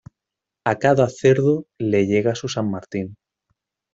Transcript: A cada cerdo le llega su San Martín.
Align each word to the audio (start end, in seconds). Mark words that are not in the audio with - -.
A 0.71 0.79
cada 0.79 1.07
cerdo 1.09 1.67
le 1.77 2.07
llega 2.07 2.33
su 2.33 2.47
San 2.47 2.71
Martín. 2.71 3.17